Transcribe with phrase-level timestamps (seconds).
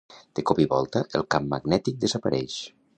[0.37, 2.61] De cop i volta, el camp magnètic desapareix.